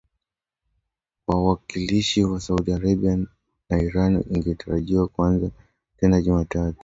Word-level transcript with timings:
wawakilishi 1.27 2.23
wa 2.23 2.39
Saudi 2.39 2.71
Arabia 2.73 3.25
na 3.69 3.81
Iran 3.83 4.23
ingetarajiwa 4.29 5.07
kuanza 5.07 5.51
tena 5.97 6.21
Jumatano 6.21 6.73